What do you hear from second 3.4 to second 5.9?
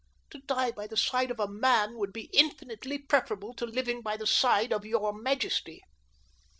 to living by the side of your majesty."